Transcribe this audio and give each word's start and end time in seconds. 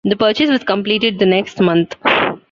The 0.03 0.15
purchase 0.15 0.49
was 0.49 0.63
completed 0.63 1.19
the 1.19 1.27
next 1.27 1.59
month. 1.59 1.95